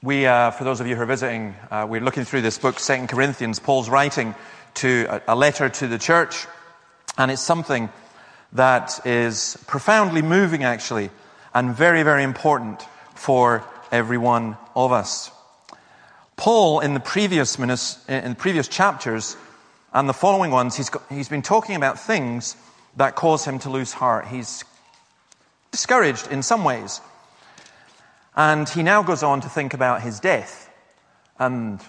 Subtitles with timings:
[0.00, 2.78] We, uh, for those of you who are visiting, uh, we're looking through this book,
[2.78, 3.58] Second Corinthians.
[3.58, 4.32] Paul's writing
[4.74, 6.46] to a, a letter to the church,
[7.18, 7.90] and it's something
[8.52, 11.10] that is profoundly moving, actually,
[11.52, 12.80] and very, very important
[13.16, 15.32] for every one of us.
[16.36, 17.66] Paul, in the previous, in
[18.30, 19.36] the previous chapters
[19.92, 22.54] and the following ones, he's, got, he's been talking about things
[22.96, 24.26] that cause him to lose heart.
[24.28, 24.64] He's
[25.70, 27.00] discouraged in some ways.
[28.36, 30.70] And he now goes on to think about his death.
[31.38, 31.80] And,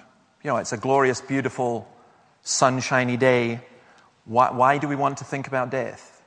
[0.44, 1.88] you know, it's a glorious, beautiful,
[2.44, 3.62] sunshiny day.
[4.26, 6.22] Why, why do we want to think about death?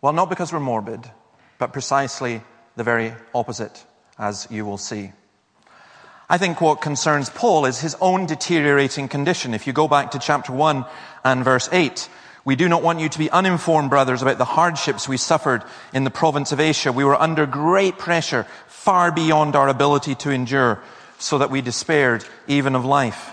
[0.00, 1.10] Well, not because we're morbid,
[1.58, 2.42] but precisely
[2.76, 3.84] the very opposite,
[4.18, 5.12] as you will see.
[6.30, 9.54] I think what concerns Paul is his own deteriorating condition.
[9.54, 10.84] If you go back to chapter 1
[11.24, 12.08] and verse 8,
[12.48, 16.04] we do not want you to be uninformed, brothers, about the hardships we suffered in
[16.04, 16.90] the province of Asia.
[16.90, 20.82] We were under great pressure, far beyond our ability to endure,
[21.18, 23.32] so that we despaired even of life.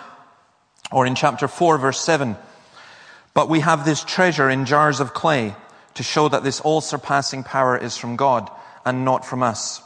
[0.92, 2.36] Or in chapter 4, verse 7,
[3.34, 5.56] but we have this treasure in jars of clay
[5.94, 8.52] to show that this all surpassing power is from God
[8.84, 9.81] and not from us.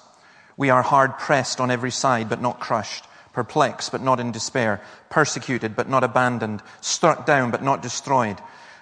[0.57, 4.81] We are hard pressed on every side, but not crushed, perplexed, but not in despair,
[5.11, 8.39] persecuted, but not abandoned, struck down, but not destroyed.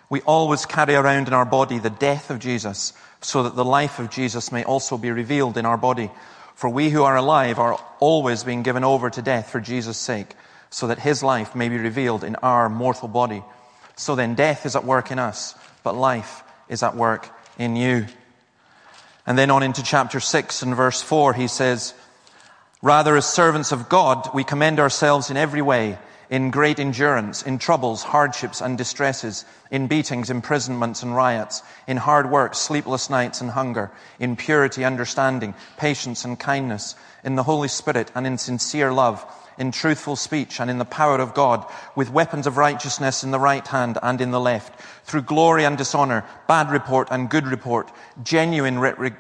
[0.10, 4.00] We always carry around in our body the death of Jesus, so that the life
[4.00, 6.10] of Jesus may also be revealed in our body.
[6.56, 10.34] For we who are alive are always being given over to death for Jesus' sake,
[10.70, 13.44] so that his life may be revealed in our mortal body.
[13.96, 18.06] So then death is at work in us, but life is at work in you.
[19.26, 21.94] And then on into chapter 6 and verse 4, he says,
[22.82, 25.98] Rather, as servants of God, we commend ourselves in every way,
[26.30, 32.30] in great endurance, in troubles, hardships, and distresses, in beatings, imprisonments, and riots, in hard
[32.30, 38.12] work, sleepless nights, and hunger, in purity, understanding, patience, and kindness, in the Holy Spirit,
[38.14, 39.26] and in sincere love
[39.58, 43.40] in truthful speech and in the power of God, with weapons of righteousness in the
[43.40, 47.92] right hand and in the left, through glory and dishonor, bad report and good report,
[48.24, 48.76] genuine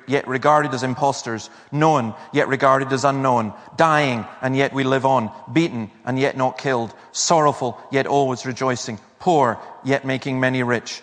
[0.07, 5.31] yet regarded as impostors, known yet regarded as unknown, dying and yet we live on,
[5.51, 11.01] beaten and yet not killed, sorrowful yet always rejoicing, poor yet making many rich,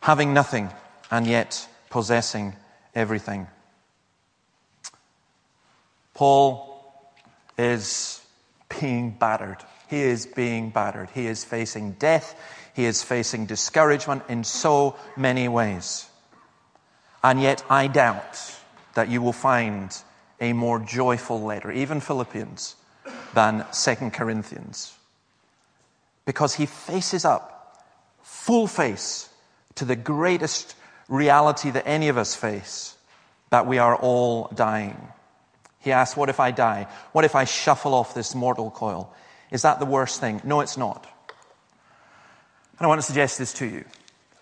[0.00, 0.70] having nothing
[1.10, 2.54] and yet possessing
[2.94, 3.46] everything.
[6.14, 7.12] Paul
[7.58, 8.20] is
[8.68, 9.58] being battered.
[9.88, 11.08] He is being battered.
[11.14, 12.34] He is facing death.
[12.74, 16.08] He is facing discouragement in so many ways.
[17.22, 18.54] And yet, I doubt
[18.94, 19.96] that you will find
[20.40, 22.76] a more joyful letter, even Philippians,
[23.34, 24.94] than Second Corinthians.
[26.24, 27.84] Because he faces up,
[28.22, 29.28] full face,
[29.76, 30.74] to the greatest
[31.08, 32.96] reality that any of us face
[33.50, 35.08] that we are all dying.
[35.86, 36.88] He asks, What if I die?
[37.12, 39.14] What if I shuffle off this mortal coil?
[39.52, 40.40] Is that the worst thing?
[40.42, 41.06] No, it's not.
[42.76, 43.84] And I want to suggest this to you.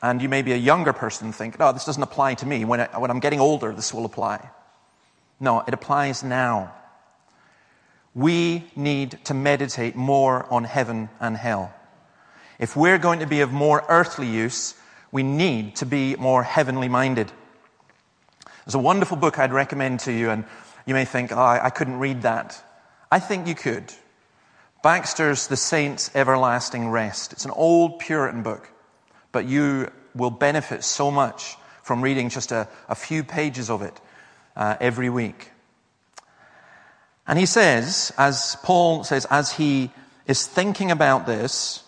[0.02, 2.64] And you may be a younger person and think, No, this doesn't apply to me.
[2.64, 4.48] When, I, when I'm getting older, this will apply.
[5.38, 6.72] No, it applies now.
[8.14, 11.74] We need to meditate more on heaven and hell.
[12.58, 14.74] If we're going to be of more earthly use,
[15.12, 17.30] we need to be more heavenly minded.
[18.64, 20.46] There's a wonderful book I'd recommend to you, and
[20.86, 22.62] you may think, oh, I couldn't read that.
[23.10, 23.92] I think you could.
[24.82, 27.32] Baxter's The Saints' Everlasting Rest.
[27.32, 28.68] It's an old Puritan book,
[29.32, 33.98] but you will benefit so much from reading just a, a few pages of it
[34.56, 35.50] uh, every week.
[37.26, 39.90] And he says, as Paul says, as he
[40.26, 41.82] is thinking about this,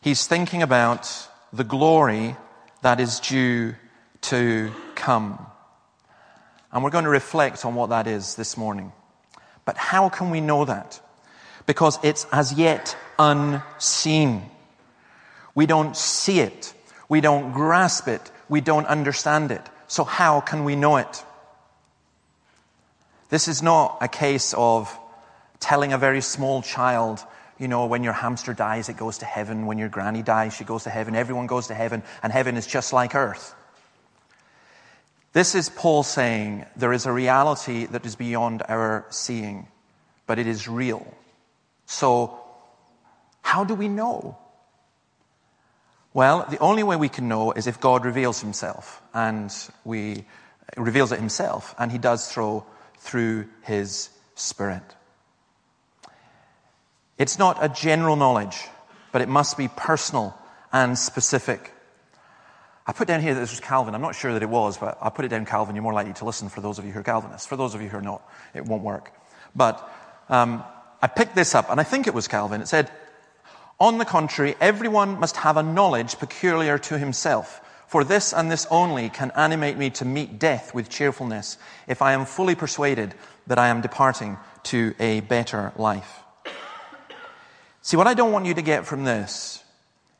[0.00, 1.10] he's thinking about
[1.52, 2.36] the glory
[2.82, 3.74] that is due
[4.22, 5.46] to come.
[6.74, 8.92] And we're going to reflect on what that is this morning.
[9.64, 11.00] But how can we know that?
[11.66, 14.50] Because it's as yet unseen.
[15.54, 16.74] We don't see it.
[17.08, 18.30] We don't grasp it.
[18.48, 19.62] We don't understand it.
[19.86, 21.24] So how can we know it?
[23.30, 24.98] This is not a case of
[25.60, 27.20] telling a very small child,
[27.58, 29.66] you know, when your hamster dies, it goes to heaven.
[29.66, 31.14] When your granny dies, she goes to heaven.
[31.14, 33.54] Everyone goes to heaven, and heaven is just like earth.
[35.34, 39.66] This is Paul saying there is a reality that is beyond our seeing,
[40.28, 41.04] but it is real.
[41.86, 42.38] So,
[43.42, 44.38] how do we know?
[46.12, 49.52] Well, the only way we can know is if God reveals himself, and
[49.84, 50.24] we
[50.76, 52.64] reveals it himself, and he does so
[52.98, 54.84] through his spirit.
[57.18, 58.68] It's not a general knowledge,
[59.10, 60.38] but it must be personal
[60.72, 61.73] and specific.
[62.86, 63.94] I put down here that this was Calvin.
[63.94, 65.74] I'm not sure that it was, but I put it down Calvin.
[65.74, 67.46] You're more likely to listen for those of you who are Calvinists.
[67.46, 68.22] For those of you who are not,
[68.52, 69.10] it won't work.
[69.56, 69.90] But
[70.28, 70.62] um,
[71.00, 72.60] I picked this up, and I think it was Calvin.
[72.60, 72.90] It said,
[73.80, 77.62] On the contrary, everyone must have a knowledge peculiar to himself.
[77.86, 82.12] For this and this only can animate me to meet death with cheerfulness, if I
[82.12, 83.14] am fully persuaded
[83.46, 86.22] that I am departing to a better life.
[87.80, 89.63] See, what I don't want you to get from this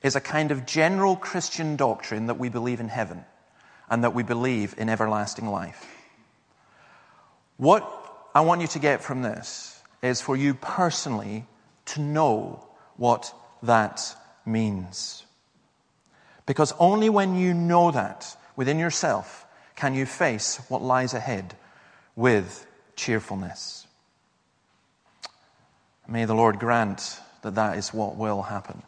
[0.05, 3.25] is a kind of general Christian doctrine that we believe in heaven
[3.89, 5.85] and that we believe in everlasting life.
[7.57, 7.83] What
[8.35, 11.47] I want you to get from this is for you personally
[11.87, 12.63] to know
[12.99, 14.15] what that
[14.45, 15.25] means.
[16.45, 21.57] Because only when you know that within yourself can you face what lies ahead
[22.15, 23.87] with cheerfulness.
[26.07, 28.83] May the Lord grant that that is what will happen.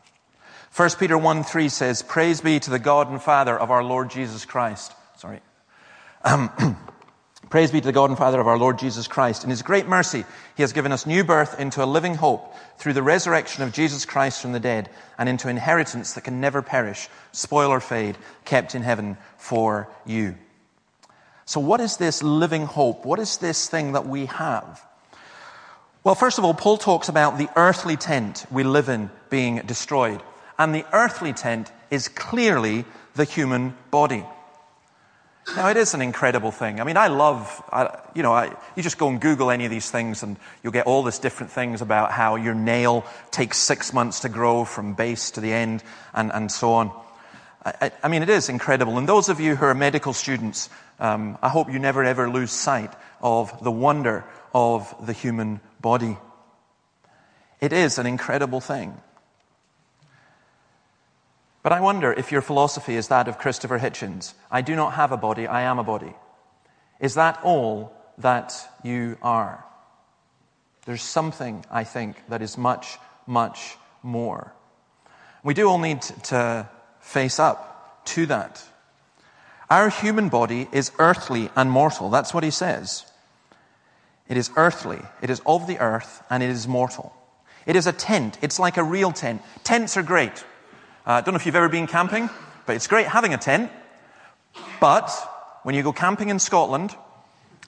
[0.76, 4.10] 1 Peter 1 3 says, Praise be to the God and Father of our Lord
[4.10, 4.92] Jesus Christ.
[5.16, 5.40] Sorry.
[6.22, 6.50] Um,
[7.48, 9.42] Praise be to the God and Father of our Lord Jesus Christ.
[9.42, 12.92] In his great mercy, he has given us new birth into a living hope through
[12.92, 17.08] the resurrection of Jesus Christ from the dead and into inheritance that can never perish,
[17.32, 20.34] spoil or fade, kept in heaven for you.
[21.46, 23.06] So, what is this living hope?
[23.06, 24.84] What is this thing that we have?
[26.04, 30.20] Well, first of all, Paul talks about the earthly tent we live in being destroyed.
[30.58, 34.24] And the earthly tent is clearly the human body.
[35.54, 36.80] Now, it is an incredible thing.
[36.80, 39.70] I mean, I love, I, you know, I, you just go and Google any of
[39.70, 43.92] these things and you'll get all these different things about how your nail takes six
[43.92, 46.90] months to grow from base to the end and, and so on.
[47.64, 48.98] I, I mean, it is incredible.
[48.98, 50.68] And those of you who are medical students,
[50.98, 56.16] um, I hope you never ever lose sight of the wonder of the human body.
[57.60, 59.00] It is an incredible thing.
[61.66, 65.10] But I wonder if your philosophy is that of Christopher Hitchens I do not have
[65.10, 66.14] a body, I am a body.
[67.00, 68.54] Is that all that
[68.84, 69.64] you are?
[70.84, 74.52] There's something, I think, that is much, much more.
[75.42, 76.68] We do all need to
[77.00, 78.62] face up to that.
[79.68, 82.10] Our human body is earthly and mortal.
[82.10, 83.10] That's what he says.
[84.28, 87.12] It is earthly, it is of the earth, and it is mortal.
[87.66, 88.38] It is a tent.
[88.40, 89.42] It's like a real tent.
[89.64, 90.44] Tents are great.
[91.06, 92.28] Uh, I don't know if you've ever been camping,
[92.66, 93.70] but it's great having a tent.
[94.80, 95.08] But
[95.62, 96.96] when you go camping in Scotland,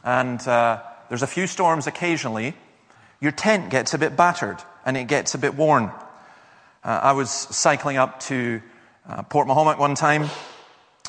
[0.03, 2.55] and uh, there's a few storms occasionally,
[3.21, 5.93] your tent gets a bit battered and it gets a bit worn.
[6.83, 8.61] Uh, I was cycling up to
[9.09, 10.29] uh, Portmahomack one time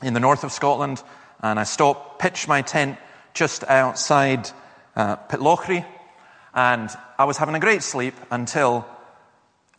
[0.04, 1.02] in the north of Scotland,
[1.42, 3.00] and I stopped, pitched my tent
[3.34, 4.52] just outside
[4.96, 5.84] uh, Pitlochry,
[6.54, 8.86] and I was having a great sleep until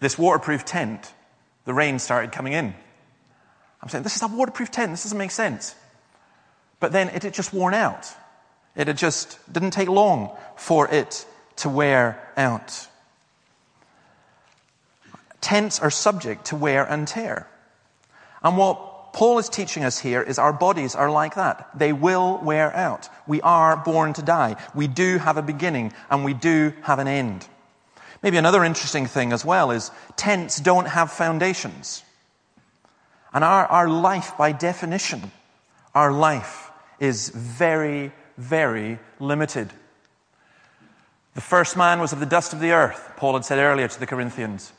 [0.01, 1.13] this waterproof tent,
[1.71, 2.75] the rain started coming in.
[3.81, 5.77] I'm saying, this is a waterproof tent, this doesn't make sense.
[6.81, 8.09] But then it had just worn out.
[8.75, 11.25] It had just didn't take long for it
[11.59, 12.89] to wear out.
[15.41, 17.47] Tents are subject to wear and tear.
[18.43, 21.71] And what Paul is teaching us here is our bodies are like that.
[21.79, 23.09] They will wear out.
[23.29, 24.57] We are born to die.
[24.75, 27.47] We do have a beginning and we do have an end.
[28.23, 32.03] Maybe another interesting thing as well is tents don't have foundations.
[33.33, 35.31] And our, our life, by definition,
[35.95, 39.73] our life is very, very limited.
[41.35, 44.01] The first man was of the dust of the earth, Paul had said earlier to
[44.01, 44.73] the Corinthians.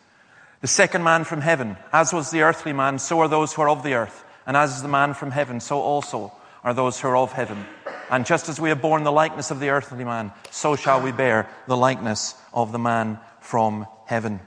[0.60, 3.70] The second man from heaven, as was the earthly man, so are those who are
[3.70, 4.24] of the earth.
[4.46, 6.34] And as is the man from heaven, so also
[6.64, 7.66] are those who are of heaven.
[8.12, 11.12] And just as we have borne the likeness of the earthly man, so shall we
[11.12, 13.20] bear the likeness of the man
[13.52, 14.40] from heaven.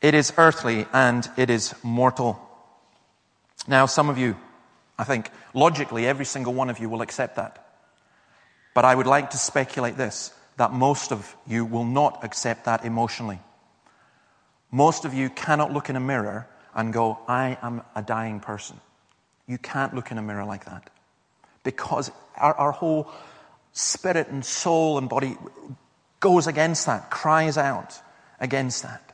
[0.00, 2.40] It is earthly and it is mortal.
[3.68, 4.38] Now, some of you,
[4.98, 7.66] I think, logically, every single one of you will accept that.
[8.72, 12.82] But I would like to speculate this that most of you will not accept that
[12.82, 13.40] emotionally.
[14.70, 18.80] Most of you cannot look in a mirror and go, I am a dying person.
[19.46, 20.88] You can't look in a mirror like that.
[21.62, 23.10] Because our, our whole
[23.72, 25.36] spirit and soul and body
[26.24, 28.00] goes against that, cries out
[28.40, 29.12] against that.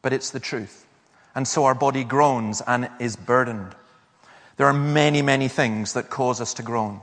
[0.00, 0.86] But it's the truth.
[1.34, 3.74] And so our body groans and is burdened.
[4.56, 7.00] There are many, many things that cause us to groan.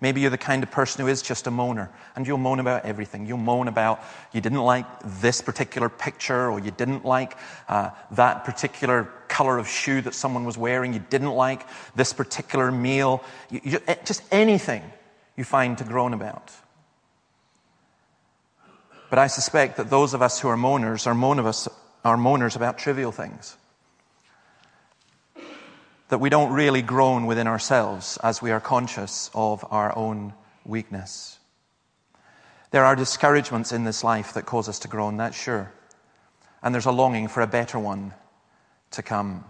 [0.00, 2.84] Maybe you're the kind of person who is just a moaner and you'll moan about
[2.84, 3.24] everything.
[3.24, 4.02] You'll moan about
[4.32, 4.86] you didn't like
[5.20, 7.36] this particular picture or you didn't like
[7.68, 10.92] uh, that particular color of shoe that someone was wearing.
[10.92, 13.22] You didn't like this particular meal.
[13.48, 14.82] You, you, eh, just anything
[15.36, 16.50] you find to groan about.
[19.10, 21.68] But I suspect that those of us who are moaners are, moan us,
[22.04, 23.56] are moaners about trivial things
[26.10, 30.32] that we don't really groan within ourselves as we are conscious of our own
[30.66, 31.38] weakness.
[32.72, 35.72] There are discouragements in this life that cause us to groan, that's sure.
[36.62, 38.12] And there's a longing for a better one
[38.92, 39.44] to come.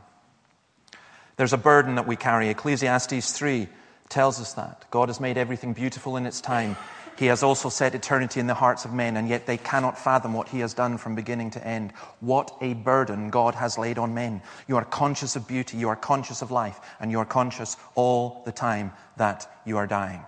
[1.36, 2.50] There's a burden that we carry.
[2.50, 3.66] Ecclesiastes 3
[4.10, 4.84] tells us that.
[4.90, 6.76] God has made everything beautiful in its time.
[7.20, 10.32] He has also set eternity in the hearts of men, and yet they cannot fathom
[10.32, 11.92] what He has done from beginning to end.
[12.20, 14.40] What a burden God has laid on men.
[14.66, 18.40] You are conscious of beauty, you are conscious of life, and you are conscious all
[18.46, 20.24] the time that you are dying.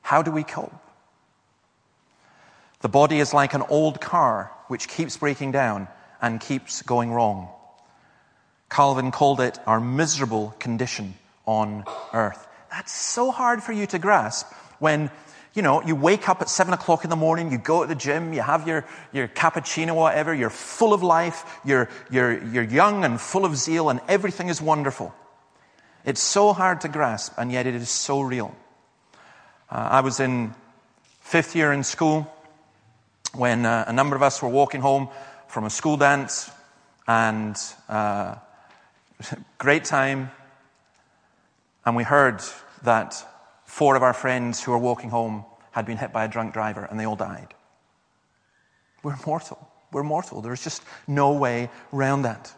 [0.00, 0.72] How do we cope?
[2.80, 5.88] The body is like an old car which keeps breaking down
[6.22, 7.50] and keeps going wrong.
[8.70, 11.12] Calvin called it our miserable condition
[11.44, 12.48] on earth.
[12.70, 15.10] That's so hard for you to grasp when
[15.56, 17.94] you know, you wake up at seven o'clock in the morning, you go to the
[17.94, 23.04] gym, you have your, your cappuccino, whatever, you're full of life, you're, you're, you're young
[23.04, 25.14] and full of zeal, and everything is wonderful.
[26.04, 28.54] It's so hard to grasp, and yet it is so real.
[29.70, 30.54] Uh, I was in
[31.22, 32.30] fifth year in school
[33.34, 35.08] when uh, a number of us were walking home
[35.48, 36.50] from a school dance,
[37.08, 37.56] and
[37.88, 38.34] uh,
[39.58, 40.30] great time,
[41.86, 42.42] and we heard
[42.82, 43.26] that
[43.76, 46.86] Four of our friends who were walking home had been hit by a drunk driver
[46.86, 47.52] and they all died.
[49.02, 49.70] We're mortal.
[49.92, 50.40] We're mortal.
[50.40, 52.54] There's just no way around that.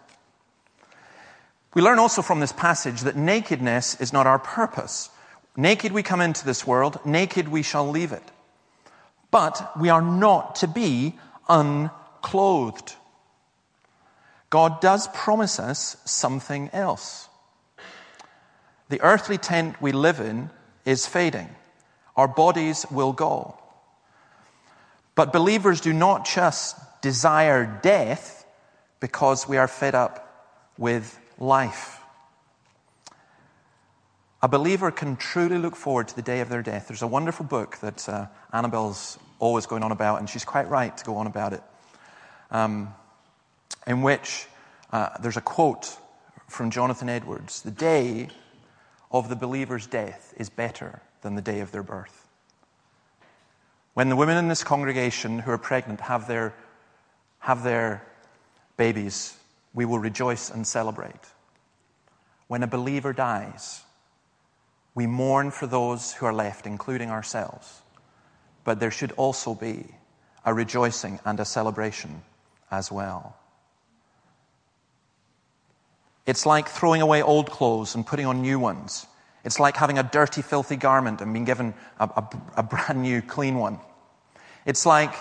[1.75, 5.11] We learn also from this passage that nakedness is not our purpose.
[5.57, 8.31] Naked we come into this world, naked we shall leave it.
[9.33, 11.17] But we are not to be
[11.49, 12.95] unclothed.
[14.51, 17.29] God does promise us something else.
[18.89, 20.51] The earthly tent we live in
[20.89, 21.51] is fading.
[22.17, 23.59] Our bodies will go.
[25.15, 28.47] But believers do not just desire death
[28.99, 32.01] because we are fed up with life.
[34.41, 36.89] A believer can truly look forward to the day of their death.
[36.89, 40.97] There's a wonderful book that uh, Annabelle's always going on about, and she's quite right
[40.97, 41.63] to go on about it,
[42.51, 42.95] um,
[43.87, 44.47] in which
[44.91, 45.99] uh, there's a quote
[46.49, 48.31] from Jonathan Edwards The day
[49.11, 52.27] of the believer's death is better than the day of their birth.
[53.95, 56.55] When the women in this congregation who are pregnant have their,
[57.41, 58.07] have their
[58.77, 59.37] babies,
[59.75, 61.33] we will rejoice and celebrate.
[62.47, 63.83] When a believer dies,
[64.95, 67.83] we mourn for those who are left, including ourselves.
[68.65, 69.87] But there should also be
[70.45, 72.23] a rejoicing and a celebration
[72.71, 73.37] as well.
[76.29, 79.07] It's like throwing away old clothes and putting on new ones.
[79.47, 83.23] It's like having a dirty, filthy garment and being given a, a, a brand new,
[83.23, 83.79] clean one.
[84.67, 85.15] It's like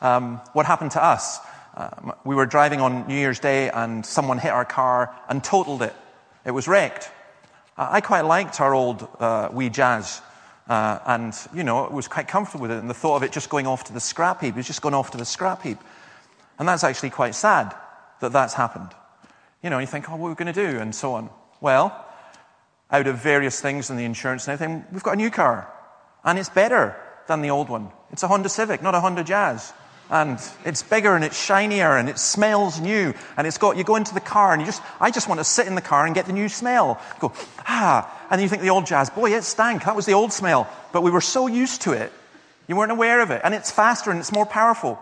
[0.00, 1.40] um, what happened to us.
[1.74, 5.82] Uh, we were driving on New Year's Day and someone hit our car and totaled
[5.82, 5.96] it.
[6.46, 7.10] It was wrecked.
[7.76, 10.22] Uh, I quite liked our old uh, wee jazz.
[10.68, 12.78] Uh, and, you know, was quite comfortable with it.
[12.78, 14.94] And the thought of it just going off to the scrap heap, it's just gone
[14.94, 15.78] off to the scrap heap.
[16.60, 17.74] And that's actually quite sad
[18.20, 18.90] that that's happened.
[19.62, 20.78] You know, you think, oh, what are we going to do?
[20.78, 21.30] And so on.
[21.60, 22.06] Well,
[22.90, 25.72] out of various things and the insurance and everything, we've got a new car.
[26.24, 27.90] And it's better than the old one.
[28.10, 29.72] It's a Honda Civic, not a Honda Jazz.
[30.10, 33.14] And it's bigger and it's shinier and it smells new.
[33.36, 35.44] And it's got, you go into the car and you just, I just want to
[35.44, 37.00] sit in the car and get the new smell.
[37.18, 38.10] Go, ah.
[38.30, 39.84] And you think the old Jazz, boy, it stank.
[39.84, 40.68] That was the old smell.
[40.92, 42.12] But we were so used to it,
[42.68, 43.40] you weren't aware of it.
[43.42, 44.98] And it's faster and it's more powerful.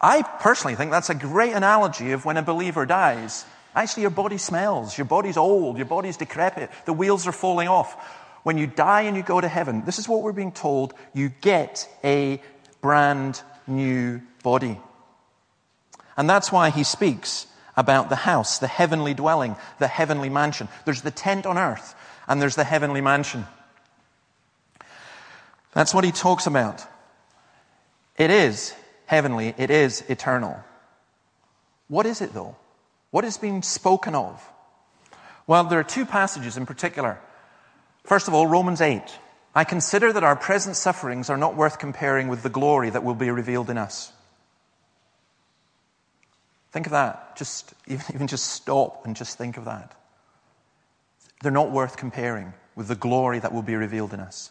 [0.00, 3.44] I personally think that's a great analogy of when a believer dies.
[3.74, 4.96] Actually, your body smells.
[4.96, 5.76] Your body's old.
[5.76, 6.70] Your body's decrepit.
[6.84, 7.96] The wheels are falling off.
[8.44, 11.30] When you die and you go to heaven, this is what we're being told you
[11.40, 12.40] get a
[12.80, 14.78] brand new body.
[16.16, 20.68] And that's why he speaks about the house, the heavenly dwelling, the heavenly mansion.
[20.84, 21.94] There's the tent on earth,
[22.28, 23.46] and there's the heavenly mansion.
[25.72, 26.84] That's what he talks about.
[28.16, 28.74] It is
[29.06, 30.62] heavenly, it is eternal.
[31.88, 32.56] What is it, though?
[33.14, 34.44] What is being spoken of?
[35.46, 37.20] Well, there are two passages in particular.
[38.02, 39.04] First of all, Romans 8.
[39.54, 43.14] I consider that our present sufferings are not worth comparing with the glory that will
[43.14, 44.12] be revealed in us.
[46.72, 47.36] Think of that.
[47.36, 49.94] Just even, even just stop and just think of that.
[51.40, 54.50] They're not worth comparing with the glory that will be revealed in us.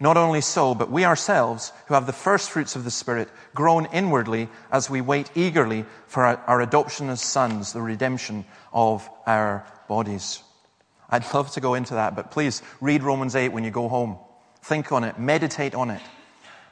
[0.00, 3.86] Not only so, but we ourselves, who have the first fruits of the Spirit, groan
[3.92, 9.64] inwardly as we wait eagerly for our, our, adoption as sons, the redemption of our
[9.88, 10.42] bodies.
[11.08, 14.18] I'd love to go into that, but please read Romans 8 when you go home.
[14.62, 16.02] Think on it, meditate on it,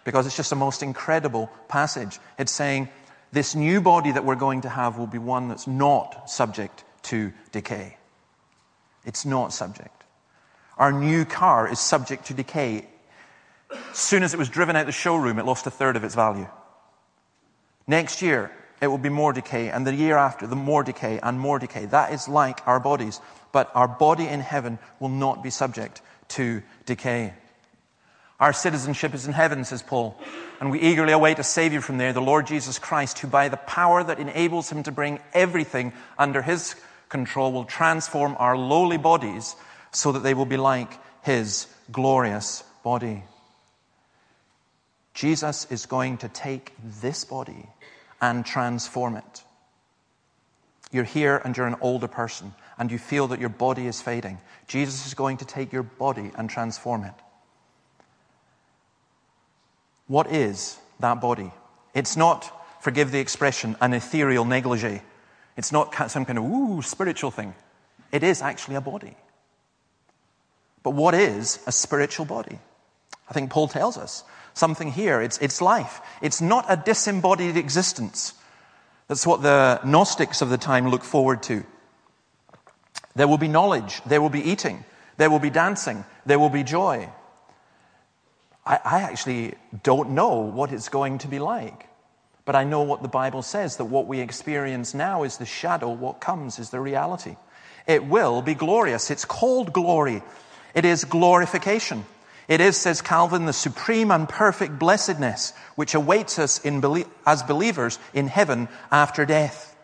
[0.04, 2.18] because it's just a most incredible passage.
[2.38, 2.88] It's saying
[3.30, 7.32] this new body that we're going to have will be one that's not subject to
[7.52, 7.96] decay.
[9.04, 10.04] It's not subject.
[10.76, 12.86] Our new car is subject to decay.
[13.90, 16.14] As soon as it was driven out the showroom, it lost a third of its
[16.14, 16.48] value.
[17.86, 18.50] Next year,
[18.80, 21.86] it will be more decay, and the year after, the more decay and more decay.
[21.86, 23.20] That is like our bodies.
[23.52, 27.34] But our body in heaven will not be subject to decay.
[28.40, 30.18] Our citizenship is in heaven, says Paul,
[30.58, 33.56] and we eagerly await a Savior from there, the Lord Jesus Christ, who by the
[33.56, 36.74] power that enables him to bring everything under his
[37.08, 39.54] control will transform our lowly bodies
[39.92, 43.22] so that they will be like his glorious body.
[45.14, 47.68] Jesus is going to take this body
[48.20, 49.42] and transform it.
[50.90, 54.38] You're here and you're an older person and you feel that your body is fading.
[54.66, 57.14] Jesus is going to take your body and transform it.
[60.06, 61.52] What is that body?
[61.94, 62.50] It's not,
[62.82, 65.02] forgive the expression, an ethereal negligee.
[65.56, 67.54] It's not some kind of ooh spiritual thing.
[68.10, 69.16] It is actually a body.
[70.82, 72.58] But what is a spiritual body?
[73.28, 75.20] I think Paul tells us something here.
[75.20, 76.00] It's, it's life.
[76.20, 78.34] It's not a disembodied existence.
[79.08, 81.64] That's what the Gnostics of the time look forward to.
[83.14, 84.84] There will be knowledge, there will be eating,
[85.18, 87.10] there will be dancing, there will be joy.
[88.64, 91.88] I, I actually don't know what it's going to be like.
[92.44, 95.90] But I know what the Bible says that what we experience now is the shadow,
[95.90, 97.36] what comes is the reality.
[97.86, 99.10] It will be glorious.
[99.10, 100.22] It's called glory.
[100.74, 102.04] It is glorification.
[102.48, 107.98] It is, says Calvin, the supreme and perfect blessedness which awaits us in, as believers
[108.12, 109.76] in heaven after death.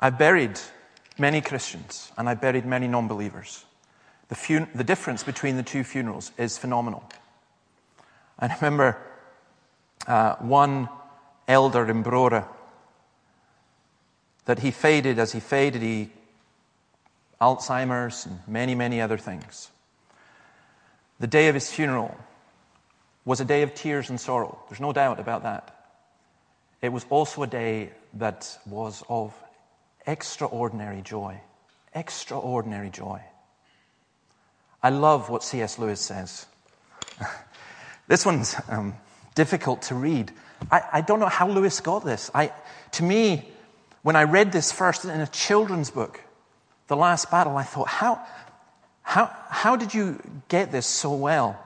[0.00, 0.60] I've buried
[1.18, 3.64] many Christians and I've buried many non believers.
[4.28, 7.02] The, fun- the difference between the two funerals is phenomenal.
[8.38, 8.96] I remember
[10.06, 10.88] uh, one
[11.48, 12.46] elder in Brora
[14.44, 16.10] that he faded as he faded, he
[17.40, 19.70] Alzheimer's and many, many other things.
[21.20, 22.16] The day of his funeral
[23.24, 24.58] was a day of tears and sorrow.
[24.68, 25.74] There's no doubt about that.
[26.80, 29.34] It was also a day that was of
[30.06, 31.40] extraordinary joy.
[31.94, 33.20] Extraordinary joy.
[34.82, 35.78] I love what C.S.
[35.78, 36.46] Lewis says.
[38.08, 38.94] this one's um,
[39.34, 40.32] difficult to read.
[40.70, 42.30] I, I, don't know how Lewis got this.
[42.34, 42.52] I,
[42.92, 43.48] to me,
[44.02, 46.20] when I read this first in a children's book,
[46.88, 48.20] The Last Battle, I thought, how,
[49.02, 51.58] how, how did you get this so well?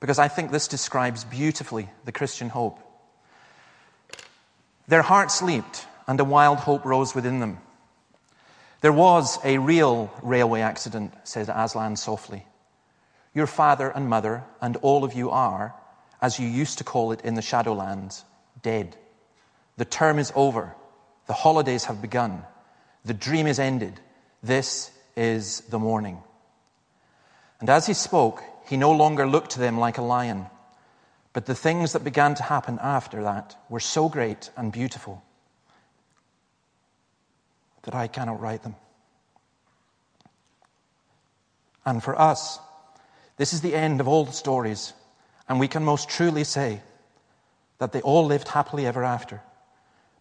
[0.00, 2.78] Because I think this describes beautifully the Christian hope.
[4.88, 7.58] Their hearts leaped, and a wild hope rose within them.
[8.80, 12.46] There was a real railway accident, said Aslan softly.
[13.34, 15.74] Your father and mother and all of you are,
[16.22, 18.22] as you used to call it in the Shadowlands,
[18.62, 18.96] dead.
[19.76, 20.74] The term is over.
[21.26, 22.44] The holidays have begun.
[23.06, 24.00] The dream is ended.
[24.42, 26.18] This is the morning.
[27.60, 30.46] And as he spoke, he no longer looked to them like a lion.
[31.32, 35.22] But the things that began to happen after that were so great and beautiful
[37.84, 38.74] that I cannot write them.
[41.84, 42.58] And for us,
[43.36, 44.94] this is the end of all the stories,
[45.48, 46.80] and we can most truly say
[47.78, 49.42] that they all lived happily ever after.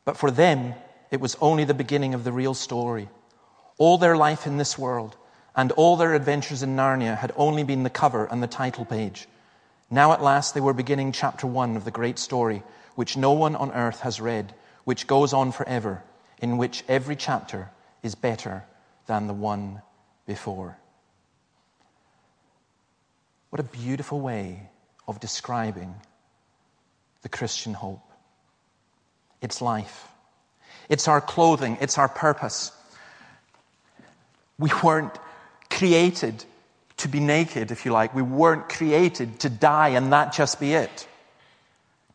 [0.04, 0.76] But for them,
[1.15, 3.08] it was only the beginning of the real story.
[3.78, 5.15] All their life in this world
[5.56, 9.25] and all their adventures in Narnia had only been the cover and the title page.
[9.89, 12.63] Now at last they were beginning chapter one of the great story,
[12.95, 16.04] which no one on earth has read, which goes on forever,
[16.41, 17.71] in which every chapter
[18.04, 18.65] is better
[19.08, 19.82] than the one
[20.28, 20.78] before.
[23.51, 24.69] What a beautiful way
[25.08, 25.95] of describing
[27.21, 28.04] the Christian hope.
[29.41, 30.10] It's life.
[30.89, 31.78] It's our clothing.
[31.82, 32.71] It's our purpose.
[34.58, 35.17] We weren't
[35.69, 36.45] created
[36.98, 38.15] to be naked, if you like.
[38.15, 41.08] We weren't created to die and that just be it.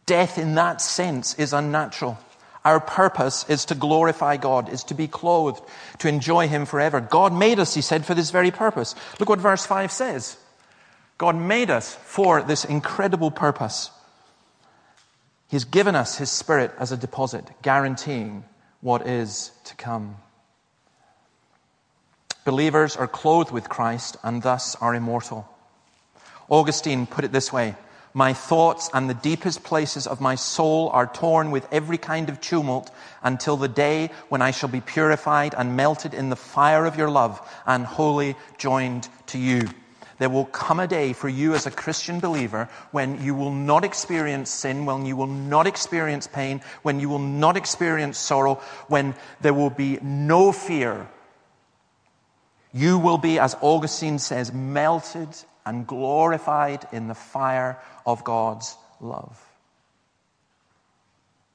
[0.06, 2.18] Death in that sense is unnatural.
[2.64, 5.62] Our purpose is to glorify God, is to be clothed,
[5.98, 7.00] to enjoy Him forever.
[7.00, 8.94] God made us, He said, for this very purpose.
[9.18, 10.36] Look what verse 5 says.
[11.16, 13.90] God made us for this incredible purpose.
[15.48, 18.44] He's given us His Spirit as a deposit, guaranteeing
[18.80, 20.16] what is to come.
[22.44, 25.46] Believers are clothed with Christ and thus are immortal.
[26.48, 27.76] Augustine put it this way
[28.14, 32.40] My thoughts and the deepest places of my soul are torn with every kind of
[32.40, 32.90] tumult
[33.22, 37.10] until the day when I shall be purified and melted in the fire of your
[37.10, 39.68] love and wholly joined to you.
[40.20, 43.84] There will come a day for you as a Christian believer when you will not
[43.84, 49.16] experience sin, when you will not experience pain, when you will not experience sorrow, when
[49.40, 51.08] there will be no fear
[52.72, 55.28] you will be, as Augustine says, melted
[55.66, 59.44] and glorified in the fire of God's love.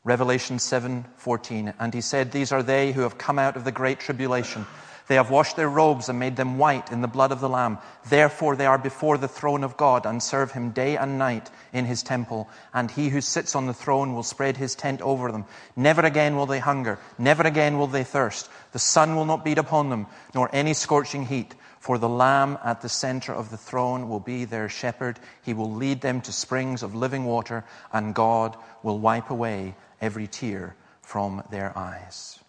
[0.04, 4.00] Revelation 7:14 and he said these are they who have come out of the great
[4.00, 4.68] tribulation
[5.08, 7.78] they have washed their robes and made them white in the blood of the Lamb.
[8.10, 11.86] Therefore, they are before the throne of God and serve him day and night in
[11.86, 12.50] his temple.
[12.74, 15.46] And he who sits on the throne will spread his tent over them.
[15.76, 16.98] Never again will they hunger.
[17.20, 18.50] Never again will they thirst.
[18.72, 21.54] The sun will not beat upon them, nor any scorching heat.
[21.80, 25.20] For the Lamb at the center of the throne will be their shepherd.
[25.44, 27.64] He will lead them to springs of living water,
[27.94, 32.40] and God will wipe away every tear from their eyes.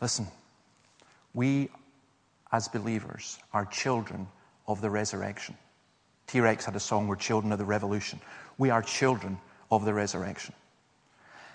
[0.00, 0.26] Listen.
[1.34, 1.70] We,
[2.50, 4.28] as believers, are children
[4.66, 5.56] of the resurrection.
[6.26, 8.20] T Rex had a song, We're children of the revolution.
[8.58, 9.38] We are children
[9.70, 10.54] of the resurrection.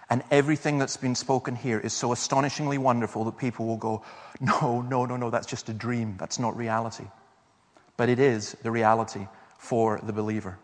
[0.09, 4.03] And everything that's been spoken here is so astonishingly wonderful that people will go,
[4.39, 6.15] No, no, no, no, that's just a dream.
[6.17, 7.05] That's not reality.
[7.97, 10.57] But it is the reality for the believer.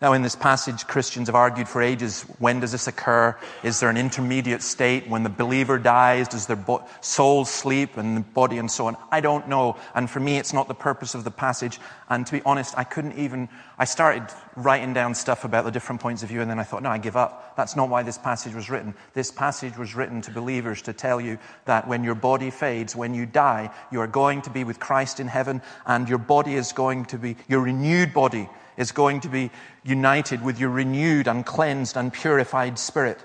[0.00, 3.36] Now, in this passage, Christians have argued for ages when does this occur?
[3.64, 6.28] Is there an intermediate state when the believer dies?
[6.28, 8.96] Does their bo- soul sleep and the body and so on?
[9.10, 9.76] I don't know.
[9.96, 11.80] And for me, it's not the purpose of the passage.
[12.08, 14.22] And to be honest, I couldn't even, I started
[14.54, 16.98] writing down stuff about the different points of view and then I thought, no, I
[16.98, 17.56] give up.
[17.56, 18.94] That's not why this passage was written.
[19.14, 23.14] This passage was written to believers to tell you that when your body fades, when
[23.14, 26.70] you die, you are going to be with Christ in heaven and your body is
[26.70, 28.48] going to be, your renewed body
[28.78, 29.50] is going to be
[29.84, 33.18] united with your renewed and cleansed and purified spirit.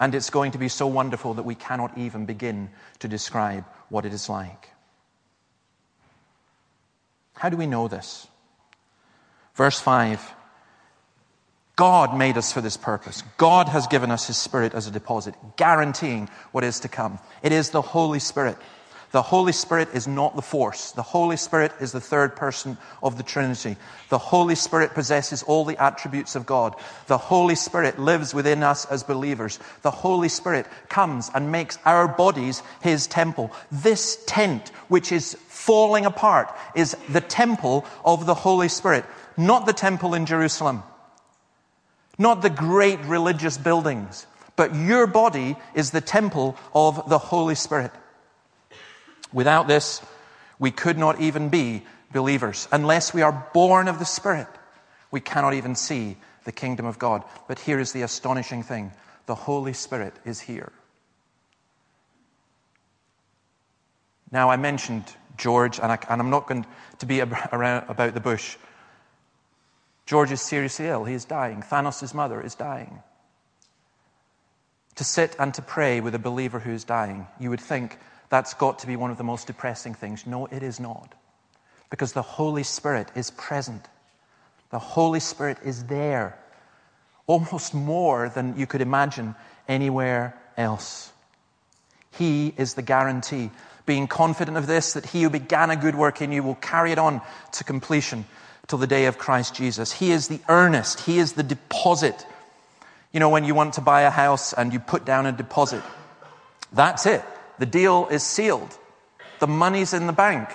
[0.00, 4.06] And it's going to be so wonderful that we cannot even begin to describe what
[4.06, 4.70] it is like.
[7.34, 8.26] How do we know this?
[9.54, 10.32] Verse 5
[11.74, 13.22] God made us for this purpose.
[13.36, 17.18] God has given us His Spirit as a deposit, guaranteeing what is to come.
[17.42, 18.56] It is the Holy Spirit
[19.12, 20.90] the Holy Spirit is not the force.
[20.90, 23.76] The Holy Spirit is the third person of the Trinity.
[24.08, 26.74] The Holy Spirit possesses all the attributes of God.
[27.06, 29.58] The Holy Spirit lives within us as believers.
[29.82, 33.52] The Holy Spirit comes and makes our bodies His temple.
[33.70, 39.04] This tent, which is falling apart, is the temple of the Holy Spirit,
[39.36, 40.82] not the temple in Jerusalem,
[42.18, 47.92] not the great religious buildings, but your body is the temple of the Holy Spirit.
[49.32, 50.00] Without this,
[50.58, 52.68] we could not even be believers.
[52.72, 54.48] Unless we are born of the Spirit,
[55.10, 57.24] we cannot even see the kingdom of God.
[57.48, 58.92] But here is the astonishing thing
[59.26, 60.72] the Holy Spirit is here.
[64.30, 65.04] Now, I mentioned
[65.36, 66.66] George, and, I, am not going
[66.98, 67.20] to be
[67.52, 68.56] around about the bush.
[70.06, 71.04] George is seriously ill.
[71.04, 71.62] He is dying.
[71.62, 73.02] Thanos' mother is dying.
[74.94, 78.54] To sit and to pray with a believer who is dying, you would think that's
[78.54, 80.26] got to be one of the most depressing things.
[80.26, 81.14] No, it is not.
[81.90, 83.86] Because the Holy Spirit is present.
[84.70, 86.38] The Holy Spirit is there.
[87.26, 89.34] Almost more than you could imagine
[89.68, 91.12] anywhere else.
[92.12, 93.50] He is the guarantee.
[93.84, 96.90] Being confident of this, that he who began a good work in you will carry
[96.90, 97.20] it on
[97.52, 98.24] to completion
[98.66, 99.92] till the day of Christ Jesus.
[99.92, 101.00] He is the earnest.
[101.00, 102.26] He is the deposit.
[103.12, 105.82] You know, when you want to buy a house and you put down a deposit,
[106.72, 107.22] that's it.
[107.58, 108.76] The deal is sealed.
[109.38, 110.50] The money's in the bank.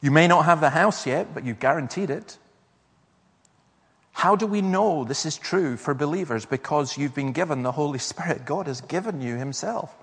[0.00, 2.38] You may not have the house yet, but you've guaranteed it.
[4.12, 6.44] How do we know this is true for believers?
[6.44, 8.44] Because you've been given the Holy Spirit.
[8.44, 9.94] God has given you Himself.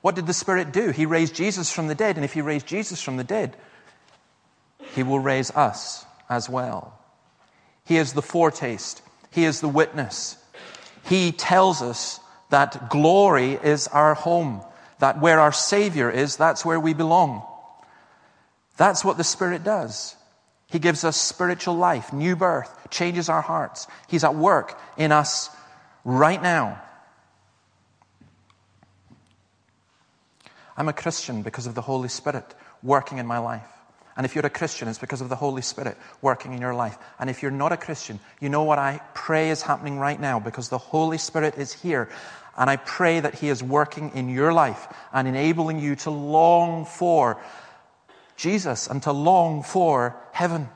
[0.00, 0.90] What did the Spirit do?
[0.90, 3.56] He raised Jesus from the dead, and if He raised Jesus from the dead,
[4.94, 6.98] He will raise us as well.
[7.84, 10.36] He is the foretaste, He is the witness.
[11.04, 14.62] He tells us that glory is our home,
[14.98, 17.42] that where our Savior is, that's where we belong.
[18.76, 20.16] That's what the Spirit does.
[20.66, 23.86] He gives us spiritual life, new birth, changes our hearts.
[24.06, 25.50] He's at work in us
[26.04, 26.80] right now.
[30.76, 33.66] I'm a Christian because of the Holy Spirit working in my life.
[34.18, 36.98] And if you're a Christian, it's because of the Holy Spirit working in your life.
[37.20, 40.40] And if you're not a Christian, you know what I pray is happening right now
[40.40, 42.08] because the Holy Spirit is here.
[42.56, 46.84] And I pray that He is working in your life and enabling you to long
[46.84, 47.40] for
[48.36, 50.68] Jesus and to long for heaven.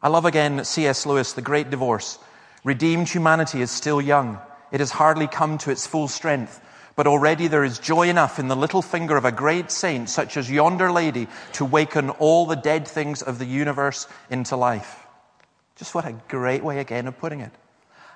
[0.00, 1.06] I love again C.S.
[1.06, 2.20] Lewis, The Great Divorce.
[2.62, 4.38] Redeemed humanity is still young.
[4.70, 6.60] It has hardly come to its full strength.
[6.96, 10.36] But already there is joy enough in the little finger of a great saint, such
[10.36, 15.04] as yonder lady, to waken all the dead things of the universe into life.
[15.76, 17.50] Just what a great way again of putting it.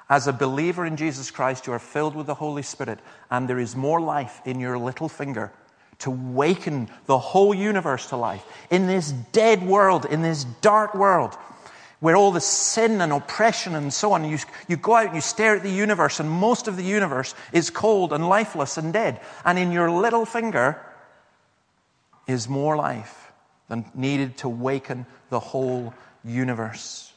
[0.09, 3.59] As a believer in Jesus Christ, you are filled with the Holy Spirit, and there
[3.59, 5.53] is more life in your little finger
[5.99, 8.45] to waken the whole universe to life.
[8.71, 11.37] In this dead world, in this dark world,
[12.01, 15.21] where all the sin and oppression and so on, you, you go out and you
[15.21, 19.21] stare at the universe, and most of the universe is cold and lifeless and dead.
[19.45, 20.81] And in your little finger
[22.27, 23.33] is more life
[23.69, 25.93] than needed to waken the whole
[26.25, 27.13] universe.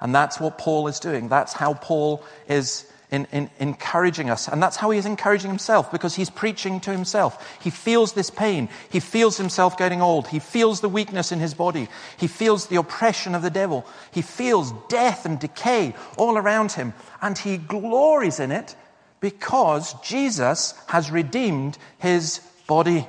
[0.00, 1.28] And that's what Paul is doing.
[1.28, 4.48] That's how Paul is in, in, encouraging us.
[4.48, 7.58] And that's how he is encouraging himself because he's preaching to himself.
[7.62, 8.68] He feels this pain.
[8.90, 10.28] He feels himself getting old.
[10.28, 11.88] He feels the weakness in his body.
[12.16, 13.86] He feels the oppression of the devil.
[14.10, 16.94] He feels death and decay all around him.
[17.22, 18.74] And he glories in it
[19.20, 23.06] because Jesus has redeemed his body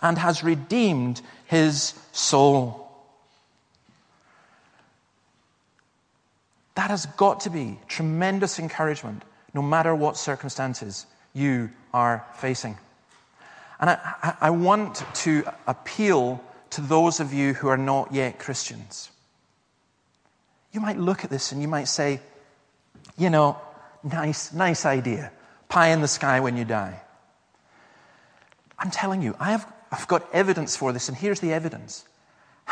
[0.00, 2.78] and has redeemed his soul.
[6.74, 9.22] That has got to be tremendous encouragement
[9.54, 12.76] no matter what circumstances you are facing.
[13.80, 19.10] And I, I, want to appeal to those of you who are not yet Christians.
[20.72, 22.20] You might look at this and you might say,
[23.18, 23.60] you know,
[24.04, 25.32] nice, nice idea.
[25.68, 27.00] Pie in the sky when you die.
[28.78, 32.04] I'm telling you, I have, I've got evidence for this, and here's the evidence.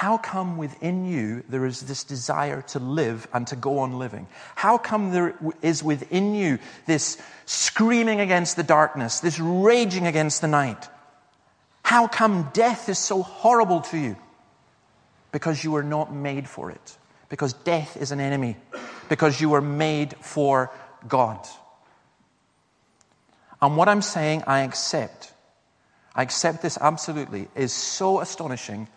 [0.01, 4.29] How come within you there is this desire to live and to go on living?
[4.55, 10.49] How come there is within you this screaming against the darkness, this raging against the
[10.49, 10.89] night?
[11.83, 14.17] How come death is so horrible to you?
[15.33, 16.97] Because you were not made for it.
[17.29, 18.57] Because death is an enemy.
[19.11, 20.73] Because you were made for
[21.09, 21.47] God.
[23.61, 25.31] And what I'm saying, I accept.
[26.15, 28.89] I accept this absolutely, is so astonishing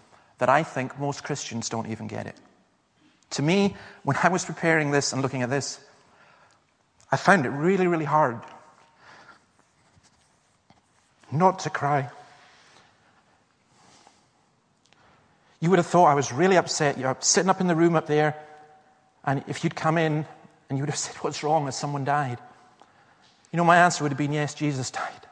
[0.43, 2.35] that I think most Christians don't even get it.
[3.29, 5.79] To me, when I was preparing this and looking at this,
[7.09, 8.41] I found it really, really hard
[11.31, 12.09] not to cry.
[15.61, 16.97] You would have thought I was really upset.
[16.97, 18.35] You're sitting up in the room up there,
[19.23, 20.25] and if you'd come in
[20.67, 21.67] and you would have said, What's wrong?
[21.67, 22.37] Has someone died?
[23.53, 25.25] You know, my answer would have been, Yes, Jesus died.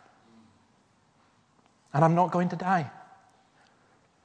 [1.93, 2.89] And I'm not going to die.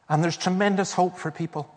[0.09, 1.73] And there's tremendous hope for people.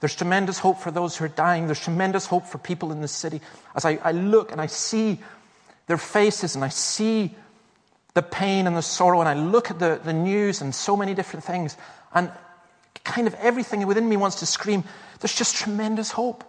[0.00, 1.66] There's tremendous hope for those who are dying.
[1.66, 3.40] There's tremendous hope for people in the city.
[3.74, 5.18] As I, I look and I see
[5.86, 7.34] their faces and I see
[8.14, 11.14] the pain and the sorrow, and I look at the, the news and so many
[11.14, 11.76] different things,
[12.12, 12.30] and
[13.04, 14.84] kind of everything within me wants to scream,
[15.20, 16.44] there's just tremendous hope.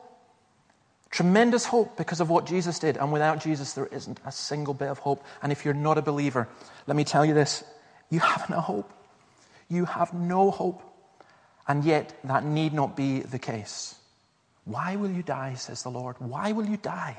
[1.11, 2.97] Tremendous hope because of what Jesus did.
[2.97, 5.23] And without Jesus, there isn't a single bit of hope.
[5.43, 6.47] And if you're not a believer,
[6.87, 7.63] let me tell you this
[8.09, 8.91] you have no hope.
[9.69, 10.81] You have no hope.
[11.67, 13.95] And yet, that need not be the case.
[14.65, 16.15] Why will you die, says the Lord?
[16.19, 17.17] Why will you die?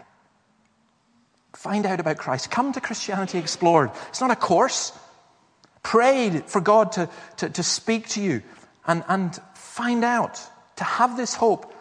[1.54, 2.50] Find out about Christ.
[2.50, 3.90] Come to Christianity Explored.
[4.08, 4.92] It's not a course.
[5.82, 8.42] Pray for God to, to, to speak to you
[8.86, 10.40] and, and find out,
[10.76, 11.74] to have this hope.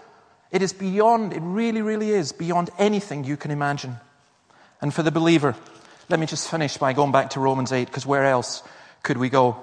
[0.52, 3.96] It is beyond, it really, really is beyond anything you can imagine.
[4.82, 5.56] And for the believer,
[6.10, 8.64] let me just finish by going back to Romans 8, because where else
[9.04, 9.58] could we go?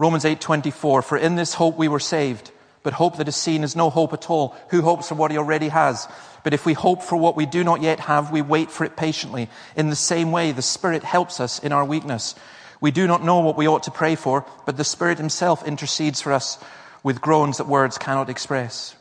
[0.00, 2.50] Romans 8:24 For in this hope we were saved
[2.82, 4.56] but hope that is seen is no hope at all.
[4.70, 6.08] Who hopes for what he already has?
[6.42, 8.96] But if we hope for what we do not yet have we wait for it
[8.96, 9.50] patiently.
[9.76, 12.34] In the same way the spirit helps us in our weakness.
[12.80, 16.22] We do not know what we ought to pray for, but the Spirit Himself intercedes
[16.22, 16.58] for us
[17.02, 18.96] with groans that words cannot express.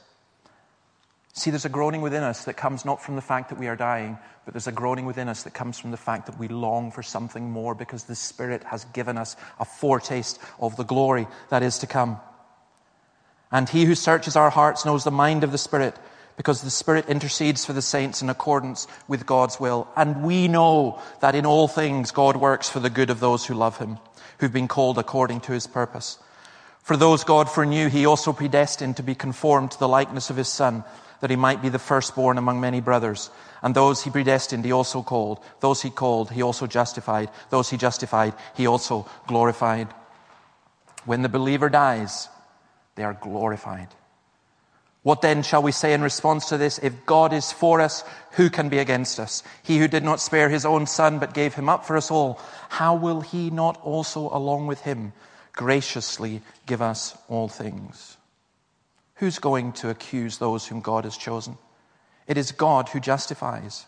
[1.40, 3.76] See, there's a groaning within us that comes not from the fact that we are
[3.78, 6.92] dying, but there's a groaning within us that comes from the fact that we long
[6.92, 11.64] for something more because the Spirit has given us a foretaste of the glory that
[11.64, 12.20] is to come.
[13.54, 15.96] And He who searches our hearts knows the mind of the Spirit
[16.36, 19.88] because the Spirit intercedes for the saints in accordance with God's will.
[19.96, 23.54] And we know that in all things God works for the good of those who
[23.54, 23.98] love Him,
[24.40, 26.20] who've been called according to His purpose.
[26.84, 30.50] For those God foreknew, He also predestined to be conformed to the likeness of His
[30.50, 30.84] Son,
[31.22, 33.30] that He might be the firstborn among many brothers.
[33.62, 35.40] And those He predestined, He also called.
[35.60, 37.30] Those He called, He also justified.
[37.50, 39.88] Those He justified, He also glorified.
[41.06, 42.30] When the believer dies,
[42.96, 43.88] they are glorified.
[45.02, 46.78] What then shall we say in response to this?
[46.78, 49.44] If God is for us, who can be against us?
[49.64, 52.40] He who did not spare his own son, but gave him up for us all,
[52.68, 55.14] how will he not also, along with him,
[55.54, 58.18] graciously give us all things?
[59.20, 61.58] Who's going to accuse those whom God has chosen?
[62.26, 63.86] It is God who justifies.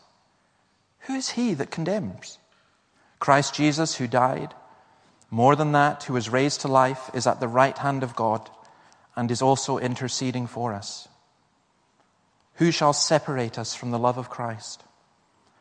[1.02, 2.38] Who is he that condemns?
[3.20, 4.54] Christ Jesus, who died,
[5.30, 8.50] more than that, who was raised to life, is at the right hand of God
[9.16, 11.08] and is also interceding for us.
[12.56, 14.84] Who shall separate us from the love of Christ?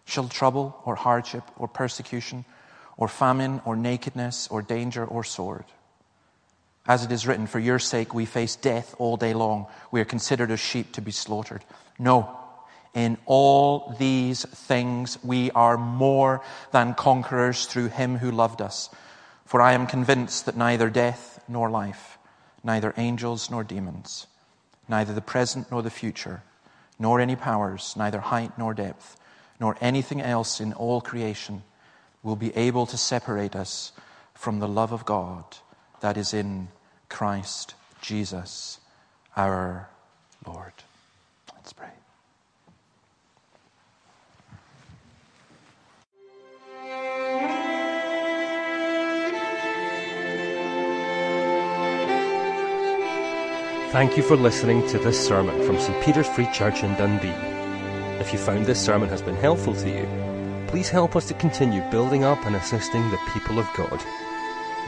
[0.04, 2.44] Shall trouble or hardship or persecution
[2.96, 5.64] or famine or nakedness or danger or sword?
[6.86, 9.66] As it is written, for your sake we face death all day long.
[9.90, 11.64] We are considered as sheep to be slaughtered.
[11.98, 12.36] No,
[12.94, 18.90] in all these things we are more than conquerors through him who loved us.
[19.44, 22.18] For I am convinced that neither death nor life
[22.62, 24.26] neither angels nor demons,
[24.88, 26.42] neither the present nor the future,
[26.98, 29.16] nor any powers, neither height nor depth,
[29.58, 31.62] nor anything else in all creation
[32.22, 33.92] will be able to separate us
[34.34, 35.44] from the love of God
[36.00, 36.68] that is in
[37.08, 38.80] Christ Jesus
[39.36, 39.88] our
[40.46, 40.72] Lord.
[41.54, 41.88] Let's pray.
[53.92, 56.02] Thank you for listening to this sermon from St.
[56.04, 57.28] Peter's Free Church in Dundee.
[58.20, 61.82] If you found this sermon has been helpful to you, please help us to continue
[61.90, 64.00] building up and assisting the people of God.